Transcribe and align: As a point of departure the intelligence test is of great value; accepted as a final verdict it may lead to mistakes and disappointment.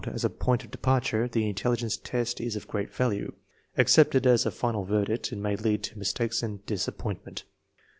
As 0.11 0.25
a 0.25 0.31
point 0.31 0.63
of 0.63 0.71
departure 0.71 1.27
the 1.27 1.47
intelligence 1.47 1.95
test 1.95 2.41
is 2.41 2.55
of 2.55 2.67
great 2.67 2.91
value; 2.91 3.33
accepted 3.77 4.25
as 4.25 4.47
a 4.47 4.49
final 4.49 4.83
verdict 4.83 5.31
it 5.31 5.37
may 5.37 5.55
lead 5.55 5.83
to 5.83 5.99
mistakes 5.99 6.41
and 6.41 6.65
disappointment. 6.65 7.43